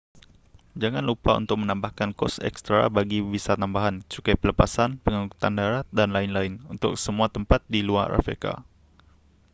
[0.81, 6.53] jangan lupa untuk menambahkan kos ekstra bagi visa tambahan cukai pelepasan pengangkutan darat dan lain-lain
[6.73, 8.53] untuk semua tempat di luar afrika